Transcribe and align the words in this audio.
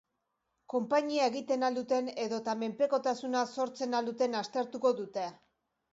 Konpainia 0.73 1.27
egiten 1.31 1.67
al 1.67 1.77
duten 1.79 2.09
edo 2.25 2.41
eta 2.43 2.57
menpekotasuna 2.63 3.47
sortzen 3.59 3.97
al 3.99 4.11
duten 4.11 4.41
aztertuko 4.45 4.97
dute. 5.03 5.29